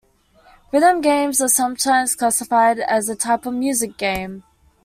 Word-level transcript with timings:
Rhythm 0.73 1.01
games 1.01 1.39
are 1.41 1.47
sometimes 1.47 2.15
classified 2.15 2.79
as 2.79 3.07
a 3.07 3.15
type 3.15 3.45
of 3.45 3.53
music 3.53 3.97
game. 3.97 4.41